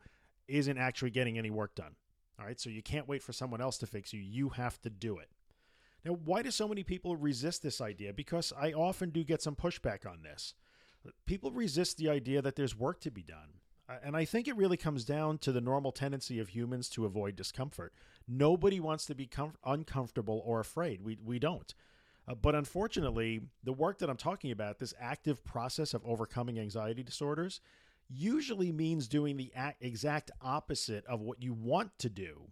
isn't 0.48 0.78
actually 0.78 1.10
getting 1.10 1.38
any 1.38 1.50
work 1.50 1.74
done. 1.74 1.94
All 2.38 2.46
right, 2.46 2.58
so 2.58 2.70
you 2.70 2.82
can't 2.82 3.08
wait 3.08 3.22
for 3.22 3.32
someone 3.32 3.60
else 3.60 3.78
to 3.78 3.86
fix 3.86 4.12
you. 4.12 4.20
You 4.20 4.50
have 4.50 4.80
to 4.82 4.90
do 4.90 5.18
it. 5.18 5.28
Now, 6.08 6.18
why 6.24 6.40
do 6.40 6.50
so 6.50 6.66
many 6.66 6.82
people 6.84 7.16
resist 7.16 7.62
this 7.62 7.82
idea? 7.82 8.14
Because 8.14 8.50
I 8.58 8.72
often 8.72 9.10
do 9.10 9.22
get 9.22 9.42
some 9.42 9.54
pushback 9.54 10.10
on 10.10 10.22
this. 10.22 10.54
People 11.26 11.50
resist 11.50 11.98
the 11.98 12.08
idea 12.08 12.40
that 12.40 12.56
there's 12.56 12.74
work 12.74 13.00
to 13.00 13.10
be 13.10 13.22
done. 13.22 13.60
And 14.02 14.16
I 14.16 14.24
think 14.24 14.48
it 14.48 14.56
really 14.56 14.78
comes 14.78 15.04
down 15.04 15.36
to 15.38 15.52
the 15.52 15.60
normal 15.60 15.92
tendency 15.92 16.40
of 16.40 16.48
humans 16.48 16.88
to 16.90 17.04
avoid 17.04 17.36
discomfort. 17.36 17.92
Nobody 18.26 18.80
wants 18.80 19.04
to 19.06 19.14
be 19.14 19.26
com- 19.26 19.58
uncomfortable 19.66 20.42
or 20.46 20.60
afraid. 20.60 21.02
We, 21.02 21.18
we 21.22 21.38
don't. 21.38 21.74
Uh, 22.26 22.34
but 22.34 22.54
unfortunately, 22.54 23.42
the 23.62 23.74
work 23.74 23.98
that 23.98 24.08
I'm 24.08 24.16
talking 24.16 24.50
about, 24.50 24.78
this 24.78 24.94
active 24.98 25.44
process 25.44 25.92
of 25.92 26.02
overcoming 26.06 26.58
anxiety 26.58 27.02
disorders, 27.02 27.60
usually 28.08 28.72
means 28.72 29.08
doing 29.08 29.36
the 29.36 29.52
exact 29.82 30.30
opposite 30.40 31.04
of 31.04 31.20
what 31.20 31.42
you 31.42 31.52
want 31.52 31.98
to 31.98 32.08
do 32.08 32.50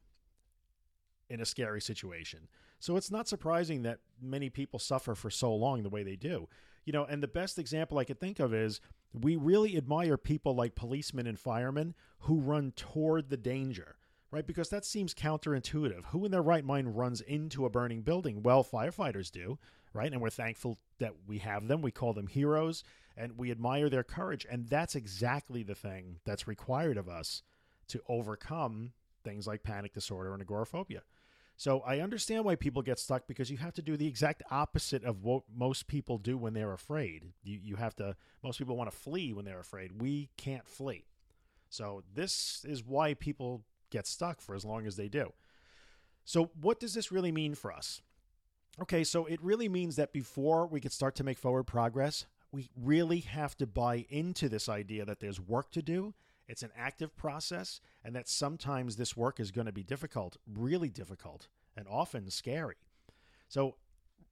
in 1.28 1.40
a 1.40 1.46
scary 1.46 1.80
situation. 1.80 2.48
So 2.78 2.96
it's 2.96 3.10
not 3.10 3.28
surprising 3.28 3.82
that 3.82 3.98
many 4.20 4.50
people 4.50 4.78
suffer 4.78 5.14
for 5.14 5.30
so 5.30 5.54
long 5.54 5.82
the 5.82 5.88
way 5.88 6.02
they 6.02 6.16
do. 6.16 6.48
You 6.84 6.92
know, 6.92 7.04
and 7.04 7.22
the 7.22 7.28
best 7.28 7.58
example 7.58 7.98
I 7.98 8.04
could 8.04 8.20
think 8.20 8.38
of 8.38 8.54
is 8.54 8.80
we 9.12 9.34
really 9.36 9.76
admire 9.76 10.16
people 10.16 10.54
like 10.54 10.74
policemen 10.74 11.26
and 11.26 11.38
firemen 11.38 11.94
who 12.20 12.40
run 12.40 12.72
toward 12.76 13.28
the 13.28 13.36
danger, 13.36 13.96
right? 14.30 14.46
Because 14.46 14.68
that 14.68 14.84
seems 14.84 15.14
counterintuitive. 15.14 16.04
Who 16.06 16.24
in 16.24 16.30
their 16.30 16.42
right 16.42 16.64
mind 16.64 16.96
runs 16.96 17.20
into 17.22 17.64
a 17.64 17.70
burning 17.70 18.02
building? 18.02 18.42
Well, 18.42 18.62
firefighters 18.62 19.32
do, 19.32 19.58
right? 19.92 20.12
And 20.12 20.20
we're 20.20 20.30
thankful 20.30 20.78
that 20.98 21.14
we 21.26 21.38
have 21.38 21.66
them. 21.66 21.82
We 21.82 21.90
call 21.90 22.12
them 22.12 22.28
heroes 22.28 22.84
and 23.16 23.38
we 23.38 23.50
admire 23.50 23.88
their 23.88 24.04
courage. 24.04 24.46
And 24.48 24.68
that's 24.68 24.94
exactly 24.94 25.62
the 25.62 25.74
thing 25.74 26.18
that's 26.24 26.46
required 26.46 26.98
of 26.98 27.08
us 27.08 27.42
to 27.88 28.02
overcome 28.08 28.92
things 29.26 29.46
like 29.46 29.62
panic 29.62 29.92
disorder 29.92 30.32
and 30.32 30.40
agoraphobia. 30.40 31.02
So 31.56 31.80
I 31.80 32.00
understand 32.00 32.44
why 32.44 32.54
people 32.54 32.82
get 32.82 32.98
stuck 32.98 33.26
because 33.26 33.50
you 33.50 33.56
have 33.56 33.72
to 33.74 33.82
do 33.82 33.96
the 33.96 34.06
exact 34.06 34.42
opposite 34.50 35.04
of 35.04 35.22
what 35.22 35.44
most 35.54 35.86
people 35.86 36.18
do 36.18 36.36
when 36.36 36.52
they're 36.52 36.74
afraid. 36.74 37.32
You, 37.42 37.58
you 37.62 37.76
have 37.76 37.96
to, 37.96 38.14
most 38.42 38.58
people 38.58 38.76
want 38.76 38.90
to 38.90 38.96
flee 38.96 39.32
when 39.32 39.46
they're 39.46 39.60
afraid. 39.60 40.00
We 40.00 40.28
can't 40.36 40.68
flee. 40.68 41.06
So 41.70 42.02
this 42.14 42.64
is 42.68 42.84
why 42.84 43.14
people 43.14 43.64
get 43.90 44.06
stuck 44.06 44.40
for 44.40 44.54
as 44.54 44.64
long 44.64 44.86
as 44.86 44.96
they 44.96 45.08
do. 45.08 45.32
So, 46.24 46.50
what 46.60 46.80
does 46.80 46.92
this 46.92 47.12
really 47.12 47.32
mean 47.32 47.54
for 47.54 47.72
us? 47.72 48.02
Okay, 48.82 49.04
so 49.04 49.26
it 49.26 49.40
really 49.42 49.68
means 49.68 49.96
that 49.96 50.12
before 50.12 50.66
we 50.66 50.80
can 50.80 50.90
start 50.90 51.14
to 51.16 51.24
make 51.24 51.38
forward 51.38 51.64
progress, 51.64 52.26
we 52.52 52.68
really 52.76 53.20
have 53.20 53.56
to 53.58 53.66
buy 53.66 54.04
into 54.10 54.48
this 54.48 54.68
idea 54.68 55.04
that 55.04 55.20
there's 55.20 55.40
work 55.40 55.70
to 55.70 55.82
do. 55.82 56.14
It's 56.48 56.62
an 56.62 56.70
active 56.76 57.16
process, 57.16 57.80
and 58.04 58.14
that 58.14 58.28
sometimes 58.28 58.96
this 58.96 59.16
work 59.16 59.40
is 59.40 59.50
going 59.50 59.66
to 59.66 59.72
be 59.72 59.82
difficult, 59.82 60.36
really 60.46 60.88
difficult, 60.88 61.48
and 61.76 61.86
often 61.88 62.30
scary. 62.30 62.76
So, 63.48 63.76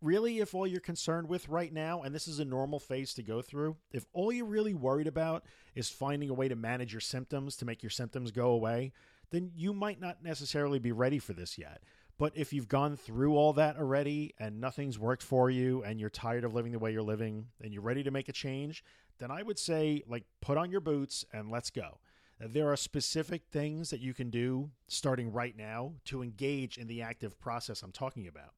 really, 0.00 0.38
if 0.38 0.54
all 0.54 0.66
you're 0.66 0.80
concerned 0.80 1.28
with 1.28 1.48
right 1.48 1.72
now, 1.72 2.02
and 2.02 2.14
this 2.14 2.28
is 2.28 2.38
a 2.38 2.44
normal 2.44 2.78
phase 2.78 3.14
to 3.14 3.22
go 3.22 3.42
through, 3.42 3.76
if 3.92 4.06
all 4.12 4.32
you're 4.32 4.46
really 4.46 4.74
worried 4.74 5.06
about 5.06 5.44
is 5.74 5.88
finding 5.88 6.30
a 6.30 6.34
way 6.34 6.48
to 6.48 6.56
manage 6.56 6.92
your 6.92 7.00
symptoms, 7.00 7.56
to 7.56 7.64
make 7.64 7.82
your 7.82 7.90
symptoms 7.90 8.30
go 8.30 8.50
away, 8.50 8.92
then 9.30 9.50
you 9.56 9.72
might 9.72 10.00
not 10.00 10.22
necessarily 10.22 10.78
be 10.78 10.92
ready 10.92 11.18
for 11.18 11.32
this 11.32 11.58
yet. 11.58 11.82
But 12.16 12.32
if 12.36 12.52
you've 12.52 12.68
gone 12.68 12.96
through 12.96 13.36
all 13.36 13.52
that 13.54 13.76
already 13.76 14.34
and 14.38 14.60
nothing's 14.60 14.98
worked 14.98 15.22
for 15.22 15.50
you 15.50 15.82
and 15.82 15.98
you're 15.98 16.10
tired 16.10 16.44
of 16.44 16.54
living 16.54 16.72
the 16.72 16.78
way 16.78 16.92
you're 16.92 17.02
living 17.02 17.46
and 17.60 17.72
you're 17.72 17.82
ready 17.82 18.04
to 18.04 18.10
make 18.10 18.28
a 18.28 18.32
change, 18.32 18.84
then 19.18 19.30
I 19.30 19.42
would 19.42 19.58
say, 19.58 20.02
like, 20.06 20.24
put 20.40 20.56
on 20.56 20.70
your 20.70 20.80
boots 20.80 21.24
and 21.32 21.50
let's 21.50 21.70
go. 21.70 21.98
There 22.40 22.70
are 22.70 22.76
specific 22.76 23.46
things 23.50 23.90
that 23.90 24.00
you 24.00 24.12
can 24.12 24.30
do 24.30 24.70
starting 24.88 25.32
right 25.32 25.56
now 25.56 25.94
to 26.06 26.22
engage 26.22 26.78
in 26.78 26.88
the 26.88 27.02
active 27.02 27.38
process 27.38 27.82
I'm 27.82 27.92
talking 27.92 28.26
about. 28.26 28.54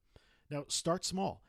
Now, 0.50 0.64
start 0.68 1.04
small, 1.04 1.42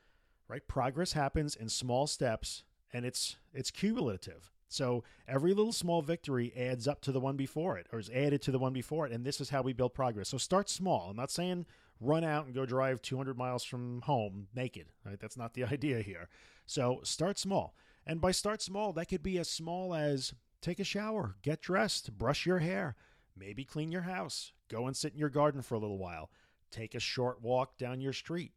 right? 0.46 0.66
Progress 0.66 1.12
happens 1.12 1.56
in 1.56 1.68
small 1.68 2.06
steps 2.06 2.64
and 2.92 3.04
it's 3.04 3.36
it's 3.54 3.70
cumulative. 3.70 4.50
So 4.68 5.02
every 5.26 5.54
little 5.54 5.72
small 5.72 6.02
victory 6.02 6.52
adds 6.54 6.86
up 6.86 7.00
to 7.02 7.12
the 7.12 7.20
one 7.20 7.36
before 7.36 7.78
it 7.78 7.86
or 7.92 7.98
is 7.98 8.10
added 8.10 8.42
to 8.42 8.50
the 8.50 8.58
one 8.58 8.72
before 8.74 9.06
it 9.06 9.12
and 9.12 9.24
this 9.24 9.40
is 9.40 9.50
how 9.50 9.62
we 9.62 9.72
build 9.72 9.94
progress. 9.94 10.28
So 10.28 10.38
start 10.38 10.68
small. 10.68 11.08
I'm 11.10 11.16
not 11.16 11.30
saying 11.30 11.66
run 12.00 12.24
out 12.24 12.46
and 12.46 12.54
go 12.54 12.66
drive 12.66 13.02
200 13.02 13.36
miles 13.36 13.64
from 13.64 14.02
home 14.02 14.48
naked, 14.54 14.86
right? 15.04 15.18
That's 15.20 15.36
not 15.36 15.54
the 15.54 15.64
idea 15.72 16.00
here. 16.00 16.28
So 16.66 17.00
start 17.02 17.38
small. 17.38 17.74
And 18.06 18.20
by 18.20 18.32
start 18.32 18.62
small, 18.62 18.92
that 18.94 19.06
could 19.06 19.22
be 19.22 19.38
as 19.38 19.50
small 19.50 19.94
as 19.94 20.32
take 20.60 20.80
a 20.80 20.84
shower, 20.84 21.36
get 21.42 21.60
dressed, 21.60 22.16
brush 22.16 22.46
your 22.46 22.58
hair, 22.58 22.96
maybe 23.36 23.64
clean 23.64 23.92
your 23.92 24.02
house, 24.02 24.52
go 24.68 24.86
and 24.86 24.96
sit 24.96 25.12
in 25.12 25.18
your 25.18 25.28
garden 25.28 25.62
for 25.62 25.74
a 25.74 25.78
little 25.78 25.98
while, 25.98 26.30
take 26.70 26.94
a 26.94 27.00
short 27.00 27.42
walk 27.42 27.76
down 27.76 28.00
your 28.00 28.12
street. 28.12 28.52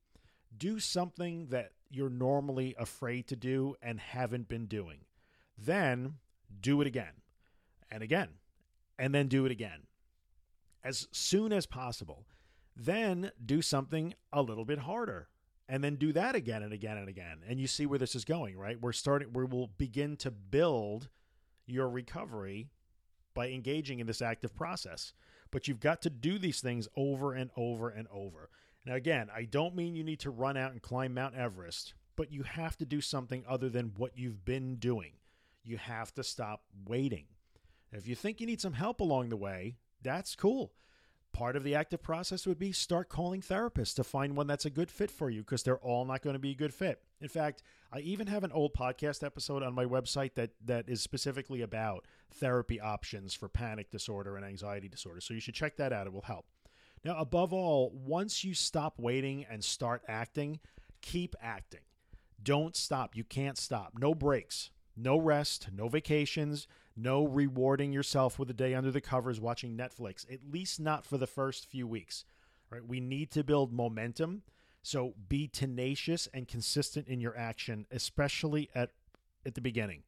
Do 0.57 0.79
something 0.79 1.47
that 1.47 1.71
you're 1.89 2.09
normally 2.09 2.75
afraid 2.77 3.27
to 3.27 3.35
do 3.35 3.75
and 3.81 3.99
haven't 3.99 4.47
been 4.47 4.65
doing. 4.65 4.99
Then 5.57 6.15
do 6.59 6.81
it 6.81 6.87
again 6.87 7.13
and 7.89 8.03
again, 8.03 8.29
and 8.97 9.13
then 9.13 9.27
do 9.27 9.45
it 9.45 9.51
again 9.51 9.87
as 10.83 11.07
soon 11.11 11.53
as 11.53 11.65
possible. 11.65 12.25
Then 12.75 13.31
do 13.43 13.61
something 13.61 14.13
a 14.31 14.41
little 14.41 14.65
bit 14.65 14.79
harder 14.79 15.27
and 15.71 15.81
then 15.81 15.95
do 15.95 16.11
that 16.11 16.35
again 16.35 16.63
and 16.63 16.73
again 16.73 16.97
and 16.97 17.07
again. 17.07 17.37
And 17.47 17.57
you 17.57 17.65
see 17.65 17.85
where 17.85 17.97
this 17.97 18.13
is 18.13 18.25
going, 18.25 18.57
right? 18.57 18.79
We're 18.79 18.91
starting, 18.91 19.31
we 19.31 19.45
will 19.45 19.67
begin 19.77 20.17
to 20.17 20.29
build 20.29 21.07
your 21.65 21.89
recovery 21.89 22.67
by 23.33 23.47
engaging 23.49 24.01
in 24.01 24.07
this 24.07 24.21
active 24.21 24.53
process. 24.53 25.13
But 25.49 25.67
you've 25.67 25.79
got 25.79 26.01
to 26.01 26.09
do 26.09 26.37
these 26.37 26.59
things 26.59 26.89
over 26.97 27.33
and 27.33 27.51
over 27.55 27.89
and 27.89 28.07
over. 28.11 28.49
Now, 28.85 28.95
again, 28.95 29.29
I 29.33 29.43
don't 29.43 29.75
mean 29.75 29.95
you 29.95 30.03
need 30.03 30.19
to 30.21 30.29
run 30.29 30.57
out 30.57 30.73
and 30.73 30.81
climb 30.81 31.13
Mount 31.13 31.35
Everest, 31.35 31.93
but 32.17 32.33
you 32.33 32.43
have 32.43 32.77
to 32.79 32.85
do 32.85 32.99
something 32.99 33.45
other 33.47 33.69
than 33.69 33.93
what 33.95 34.17
you've 34.17 34.43
been 34.43 34.75
doing. 34.75 35.13
You 35.63 35.77
have 35.77 36.13
to 36.15 36.23
stop 36.23 36.63
waiting. 36.85 37.27
If 37.93 38.07
you 38.07 38.15
think 38.15 38.41
you 38.41 38.47
need 38.47 38.59
some 38.59 38.73
help 38.73 38.99
along 38.99 39.29
the 39.29 39.37
way, 39.37 39.77
that's 40.01 40.35
cool. 40.35 40.73
Part 41.33 41.55
of 41.55 41.63
the 41.63 41.75
active 41.75 42.03
process 42.03 42.45
would 42.45 42.59
be 42.59 42.71
start 42.71 43.07
calling 43.07 43.41
therapists 43.41 43.95
to 43.95 44.03
find 44.03 44.35
one 44.35 44.47
that's 44.47 44.65
a 44.65 44.69
good 44.69 44.91
fit 44.91 45.09
for 45.09 45.29
you 45.29 45.41
because 45.41 45.63
they're 45.63 45.77
all 45.77 46.03
not 46.03 46.21
going 46.21 46.33
to 46.33 46.39
be 46.39 46.51
a 46.51 46.55
good 46.55 46.73
fit. 46.73 47.01
In 47.21 47.29
fact, 47.29 47.63
I 47.91 47.99
even 47.99 48.27
have 48.27 48.43
an 48.43 48.51
old 48.51 48.73
podcast 48.73 49.23
episode 49.23 49.63
on 49.63 49.73
my 49.73 49.85
website 49.85 50.33
that 50.35 50.51
that 50.65 50.89
is 50.89 51.01
specifically 51.01 51.61
about 51.61 52.05
therapy 52.33 52.81
options 52.81 53.33
for 53.33 53.47
panic 53.47 53.89
disorder 53.89 54.35
and 54.35 54.45
anxiety 54.45 54.89
disorder. 54.89 55.21
So 55.21 55.33
you 55.33 55.39
should 55.39 55.55
check 55.55 55.77
that 55.77 55.93
out. 55.93 56.07
It 56.07 56.13
will 56.13 56.21
help. 56.21 56.45
Now, 57.03 57.17
above 57.17 57.53
all, 57.53 57.91
once 57.93 58.43
you 58.43 58.53
stop 58.53 58.99
waiting 58.99 59.45
and 59.49 59.63
start 59.63 60.03
acting, 60.07 60.59
keep 61.01 61.35
acting. 61.41 61.81
Don't 62.43 62.75
stop. 62.75 63.15
You 63.15 63.23
can't 63.23 63.57
stop. 63.57 63.93
No 63.97 64.13
breaks, 64.13 64.69
no 64.95 65.17
rest, 65.17 65.69
no 65.73 65.87
vacations, 65.87 66.67
no 66.95 67.25
rewarding 67.25 67.93
yourself 67.93 68.37
with 68.37 68.49
a 68.49 68.53
day 68.53 68.73
under 68.73 68.91
the 68.91 69.01
covers 69.01 69.39
watching 69.39 69.77
Netflix, 69.77 70.31
at 70.31 70.39
least 70.51 70.79
not 70.79 71.05
for 71.05 71.17
the 71.17 71.27
first 71.27 71.65
few 71.65 71.87
weeks. 71.87 72.25
Right? 72.69 72.85
We 72.85 72.99
need 72.99 73.31
to 73.31 73.43
build 73.43 73.73
momentum. 73.73 74.43
So 74.83 75.13
be 75.29 75.47
tenacious 75.47 76.27
and 76.33 76.47
consistent 76.47 77.07
in 77.07 77.19
your 77.21 77.37
action, 77.37 77.85
especially 77.91 78.69
at 78.73 78.91
at 79.45 79.55
the 79.55 79.61
beginning. 79.61 80.03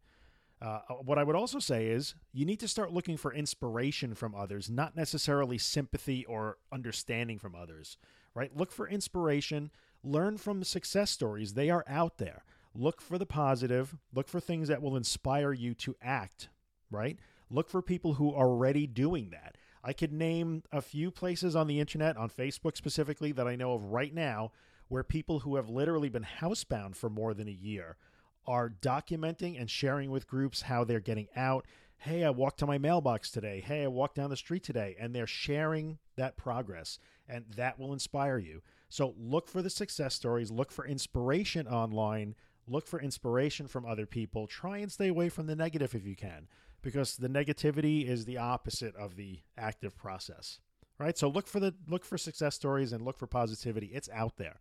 Uh, 0.62 0.80
what 1.04 1.18
I 1.18 1.24
would 1.24 1.36
also 1.36 1.60
say 1.60 1.88
is 1.88 2.16
you 2.32 2.46
need 2.46 2.60
to 2.62 2.70
start 2.70 2.94
looking 2.94 3.18
for 3.18 3.34
inspiration 3.34 4.16
from 4.16 4.34
others, 4.34 4.70
not 4.70 4.96
necessarily 4.96 5.58
sympathy 5.58 6.24
or 6.26 6.58
understanding 6.72 7.38
from 7.38 7.54
others, 7.54 7.98
right? 8.34 8.56
Look 8.56 8.72
for 8.72 8.88
inspiration, 8.88 9.72
learn 10.04 10.38
from 10.38 10.64
success 10.64 11.12
stories. 11.12 11.54
They 11.54 11.70
are 11.70 11.84
out 11.86 12.18
there. 12.18 12.46
Look 12.74 13.02
for 13.02 13.18
the 13.18 13.26
positive, 13.26 13.98
look 14.14 14.30
for 14.30 14.40
things 14.40 14.70
that 14.70 14.82
will 14.82 14.96
inspire 14.96 15.52
you 15.52 15.74
to 15.76 15.96
act 16.02 16.48
right? 16.94 17.18
Look 17.50 17.70
for 17.70 17.82
people 17.82 18.14
who 18.14 18.34
are 18.34 18.48
already 18.48 18.88
doing 18.88 19.30
that. 19.32 19.58
I 19.84 19.94
could 19.94 20.14
name 20.14 20.64
a 20.72 20.82
few 20.82 21.12
places 21.12 21.56
on 21.56 21.68
the 21.68 21.80
internet, 21.80 22.16
on 22.18 22.30
Facebook 22.30 22.78
specifically, 22.78 23.32
that 23.34 23.48
I 23.48 23.56
know 23.56 23.74
of 23.74 23.92
right 23.92 24.14
now 24.14 24.52
where 24.88 25.04
people 25.04 25.40
who 25.40 25.56
have 25.56 25.70
literally 25.70 26.10
been 26.10 26.26
housebound 26.40 26.96
for 26.96 27.10
more 27.10 27.34
than 27.34 27.48
a 27.48 27.52
year 27.52 27.98
are 28.46 28.70
documenting 28.70 29.60
and 29.60 29.70
sharing 29.70 30.10
with 30.10 30.28
groups 30.28 30.64
how 30.64 30.84
they're 30.84 31.00
getting 31.00 31.28
out. 31.36 31.66
Hey, 31.98 32.24
I 32.24 32.30
walked 32.30 32.60
to 32.60 32.68
my 32.68 32.78
mailbox 32.78 33.30
today. 33.30 33.62
Hey, 33.66 33.84
I 33.84 33.88
walked 33.88 34.16
down 34.16 34.30
the 34.30 34.38
street 34.38 34.64
today. 34.64 34.96
And 35.00 35.14
they're 35.14 35.28
sharing 35.28 36.00
that 36.16 36.38
progress, 36.38 37.00
and 37.28 37.46
that 37.56 37.80
will 37.80 37.94
inspire 37.94 38.38
you. 38.38 38.62
So 38.90 39.16
look 39.18 39.48
for 39.48 39.62
the 39.62 39.70
success 39.70 40.14
stories, 40.14 40.52
look 40.52 40.72
for 40.72 40.86
inspiration 40.86 41.68
online, 41.68 42.36
look 42.68 42.88
for 42.88 43.02
inspiration 43.02 43.68
from 43.68 43.86
other 43.86 44.06
people. 44.06 44.48
Try 44.48 44.78
and 44.78 44.92
stay 44.92 45.08
away 45.08 45.30
from 45.30 45.48
the 45.48 45.56
negative 45.56 45.96
if 45.96 46.06
you 46.06 46.16
can 46.16 46.48
because 46.84 47.18
the 47.18 47.30
negativity 47.30 48.08
is 48.08 48.26
the 48.26 48.38
opposite 48.38 48.96
of 48.96 49.16
the 49.16 49.40
active 49.58 49.98
process 49.98 50.60
right? 51.00 51.18
So 51.18 51.28
look 51.28 51.48
for 51.48 51.60
the 51.60 51.74
look 51.88 52.06
for 52.06 52.18
success 52.18 52.56
stories 52.56 52.94
and 52.94 53.04
look 53.04 53.18
for 53.18 53.28
positivity. 53.28 53.88
It's 53.88 54.10
out 54.14 54.38
there. 54.38 54.60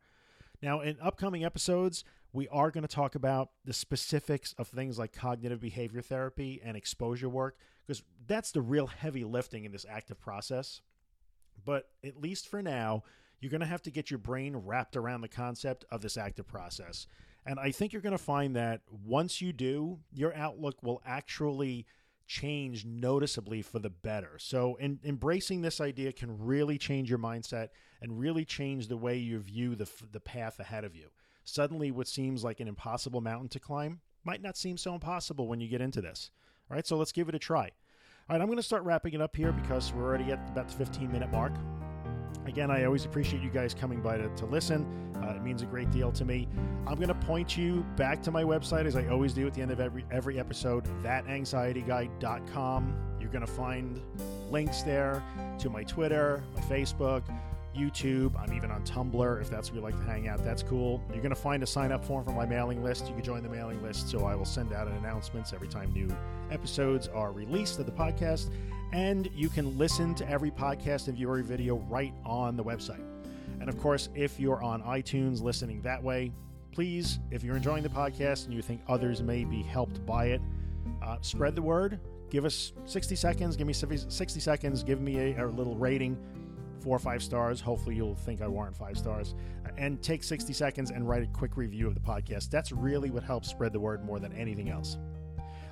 Now 0.62 0.80
in 0.80 0.96
upcoming 1.00 1.44
episodes 1.44 2.04
we 2.32 2.48
are 2.48 2.70
going 2.70 2.82
to 2.82 2.94
talk 2.94 3.14
about 3.14 3.50
the 3.64 3.74
specifics 3.74 4.54
of 4.58 4.66
things 4.68 4.98
like 4.98 5.12
cognitive 5.12 5.60
behavior 5.60 6.00
therapy 6.00 6.60
and 6.64 6.76
exposure 6.76 7.28
work 7.28 7.58
because 7.86 8.02
that's 8.26 8.52
the 8.52 8.62
real 8.62 8.86
heavy 8.86 9.22
lifting 9.22 9.64
in 9.64 9.72
this 9.72 9.84
active 9.88 10.18
process. 10.18 10.80
But 11.64 11.90
at 12.04 12.20
least 12.20 12.48
for 12.48 12.62
now 12.62 13.02
you're 13.40 13.50
going 13.50 13.60
to 13.60 13.66
have 13.66 13.82
to 13.82 13.90
get 13.90 14.10
your 14.10 14.18
brain 14.18 14.56
wrapped 14.56 14.96
around 14.96 15.20
the 15.20 15.28
concept 15.28 15.84
of 15.90 16.00
this 16.00 16.16
active 16.16 16.46
process. 16.46 17.06
And 17.44 17.58
i 17.58 17.70
think 17.70 17.92
you're 17.92 18.02
going 18.02 18.12
to 18.12 18.18
find 18.18 18.56
that 18.56 18.82
once 19.04 19.40
you 19.40 19.52
do 19.52 19.98
your 20.12 20.34
outlook 20.34 20.82
will 20.82 21.02
actually 21.04 21.86
change 22.32 22.86
noticeably 22.86 23.60
for 23.60 23.78
the 23.78 23.90
better. 23.90 24.38
So, 24.38 24.76
in, 24.76 24.98
embracing 25.04 25.60
this 25.60 25.82
idea 25.82 26.12
can 26.12 26.38
really 26.38 26.78
change 26.78 27.10
your 27.10 27.18
mindset 27.18 27.68
and 28.00 28.18
really 28.18 28.46
change 28.46 28.88
the 28.88 28.96
way 28.96 29.18
you 29.18 29.38
view 29.38 29.74
the, 29.74 29.86
the 30.10 30.20
path 30.20 30.58
ahead 30.58 30.84
of 30.84 30.96
you. 30.96 31.08
Suddenly, 31.44 31.90
what 31.90 32.08
seems 32.08 32.42
like 32.42 32.60
an 32.60 32.68
impossible 32.68 33.20
mountain 33.20 33.50
to 33.50 33.60
climb 33.60 34.00
might 34.24 34.40
not 34.40 34.56
seem 34.56 34.78
so 34.78 34.94
impossible 34.94 35.46
when 35.46 35.60
you 35.60 35.68
get 35.68 35.82
into 35.82 36.00
this. 36.00 36.30
All 36.70 36.74
right, 36.74 36.86
so 36.86 36.96
let's 36.96 37.12
give 37.12 37.28
it 37.28 37.34
a 37.34 37.38
try. 37.38 37.64
All 38.30 38.36
right, 38.36 38.40
I'm 38.40 38.46
going 38.46 38.56
to 38.56 38.62
start 38.62 38.84
wrapping 38.84 39.12
it 39.12 39.20
up 39.20 39.36
here 39.36 39.52
because 39.52 39.92
we're 39.92 40.04
already 40.04 40.32
at 40.32 40.48
about 40.48 40.68
the 40.68 40.74
15 40.76 41.12
minute 41.12 41.30
mark. 41.30 41.52
Again, 42.46 42.70
I 42.70 42.84
always 42.84 43.04
appreciate 43.04 43.42
you 43.42 43.50
guys 43.50 43.74
coming 43.74 44.00
by 44.00 44.16
to, 44.16 44.28
to 44.28 44.46
listen. 44.46 44.86
Uh, 45.22 45.34
it 45.36 45.42
means 45.42 45.62
a 45.62 45.66
great 45.66 45.90
deal 45.90 46.10
to 46.12 46.24
me. 46.24 46.48
I'm 46.86 46.96
going 46.96 47.08
to 47.08 47.14
point 47.14 47.56
you 47.56 47.86
back 47.96 48.22
to 48.24 48.30
my 48.30 48.42
website, 48.42 48.86
as 48.86 48.96
I 48.96 49.06
always 49.06 49.32
do 49.32 49.46
at 49.46 49.54
the 49.54 49.62
end 49.62 49.70
of 49.70 49.78
every 49.80 50.04
every 50.10 50.40
episode, 50.40 50.84
thatanxietyguy.com. 51.02 52.96
You're 53.20 53.30
going 53.30 53.46
to 53.46 53.52
find 53.52 54.00
links 54.50 54.82
there 54.82 55.22
to 55.60 55.70
my 55.70 55.84
Twitter, 55.84 56.42
my 56.56 56.60
Facebook, 56.62 57.22
YouTube. 57.76 58.38
I'm 58.38 58.52
even 58.52 58.70
on 58.70 58.82
Tumblr 58.84 59.40
if 59.40 59.48
that's 59.48 59.70
where 59.70 59.78
you 59.78 59.82
like 59.82 59.96
to 59.96 60.04
hang 60.04 60.28
out. 60.28 60.44
That's 60.44 60.62
cool. 60.62 61.02
You're 61.10 61.22
going 61.22 61.34
to 61.34 61.40
find 61.40 61.62
a 61.62 61.66
sign 61.66 61.92
up 61.92 62.04
form 62.04 62.24
for 62.24 62.32
my 62.32 62.46
mailing 62.46 62.82
list. 62.82 63.06
You 63.08 63.14
can 63.14 63.22
join 63.24 63.42
the 63.42 63.48
mailing 63.48 63.82
list, 63.82 64.08
so 64.08 64.24
I 64.24 64.34
will 64.34 64.44
send 64.44 64.72
out 64.72 64.88
announcements 64.88 65.52
every 65.52 65.68
time 65.68 65.92
new 65.92 66.08
episodes 66.50 67.08
are 67.08 67.32
released 67.32 67.78
of 67.78 67.86
the 67.86 67.92
podcast. 67.92 68.50
And 68.92 69.30
you 69.34 69.48
can 69.48 69.78
listen 69.78 70.14
to 70.16 70.28
every 70.28 70.50
podcast 70.50 71.08
and 71.08 71.16
view 71.16 71.28
every 71.28 71.42
video 71.42 71.76
right 71.88 72.12
on 72.24 72.56
the 72.56 72.64
website. 72.64 73.04
And 73.60 73.68
of 73.68 73.78
course, 73.80 74.08
if 74.14 74.38
you're 74.38 74.62
on 74.62 74.82
iTunes 74.82 75.40
listening 75.40 75.80
that 75.82 76.02
way, 76.02 76.32
please, 76.72 77.18
if 77.30 77.42
you're 77.42 77.56
enjoying 77.56 77.82
the 77.82 77.88
podcast 77.88 78.46
and 78.46 78.54
you 78.54 78.62
think 78.62 78.80
others 78.88 79.22
may 79.22 79.44
be 79.44 79.62
helped 79.62 80.04
by 80.04 80.26
it, 80.26 80.40
uh, 81.02 81.16
spread 81.20 81.54
the 81.54 81.62
word. 81.62 82.00
Give 82.30 82.44
us 82.44 82.72
60 82.86 83.14
seconds. 83.14 83.56
Give 83.56 83.66
me 83.66 83.72
60 83.72 84.40
seconds. 84.40 84.82
Give 84.82 85.00
me 85.00 85.18
a, 85.18 85.44
a 85.44 85.46
little 85.46 85.76
rating 85.76 86.18
four 86.80 86.96
or 86.96 86.98
five 86.98 87.22
stars. 87.22 87.60
Hopefully, 87.60 87.94
you'll 87.94 88.14
think 88.14 88.42
I 88.42 88.48
warrant 88.48 88.76
five 88.76 88.98
stars. 88.98 89.34
And 89.78 90.02
take 90.02 90.24
60 90.24 90.52
seconds 90.52 90.90
and 90.90 91.08
write 91.08 91.22
a 91.22 91.26
quick 91.26 91.56
review 91.56 91.86
of 91.86 91.94
the 91.94 92.00
podcast. 92.00 92.50
That's 92.50 92.72
really 92.72 93.10
what 93.10 93.22
helps 93.22 93.48
spread 93.48 93.72
the 93.72 93.80
word 93.80 94.04
more 94.04 94.18
than 94.18 94.32
anything 94.32 94.70
else. 94.70 94.98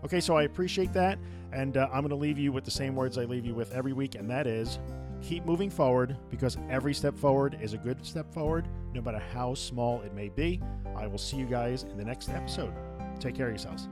Okay, 0.04 0.20
so 0.20 0.36
I 0.36 0.44
appreciate 0.44 0.92
that. 0.94 1.18
And 1.52 1.76
uh, 1.76 1.88
I'm 1.92 2.00
going 2.00 2.10
to 2.10 2.16
leave 2.16 2.38
you 2.38 2.52
with 2.52 2.64
the 2.64 2.70
same 2.70 2.94
words 2.94 3.18
I 3.18 3.24
leave 3.24 3.44
you 3.44 3.54
with 3.54 3.72
every 3.72 3.92
week, 3.92 4.14
and 4.14 4.30
that 4.30 4.46
is 4.46 4.78
keep 5.22 5.44
moving 5.44 5.68
forward 5.68 6.16
because 6.30 6.56
every 6.70 6.94
step 6.94 7.16
forward 7.16 7.58
is 7.60 7.74
a 7.74 7.78
good 7.78 8.04
step 8.04 8.32
forward, 8.32 8.66
no 8.94 9.02
matter 9.02 9.22
how 9.34 9.54
small 9.54 10.00
it 10.02 10.14
may 10.14 10.28
be. 10.28 10.60
I 10.96 11.06
will 11.06 11.18
see 11.18 11.36
you 11.36 11.46
guys 11.46 11.82
in 11.82 11.96
the 11.96 12.04
next 12.04 12.30
episode. 12.30 12.72
Take 13.18 13.34
care 13.34 13.46
of 13.46 13.52
yourselves. 13.52 13.88